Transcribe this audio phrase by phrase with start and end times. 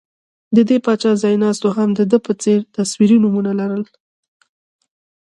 [0.55, 3.83] د دې پاچا ځایناستو هم د ده په څېر تصویري نومونه لرل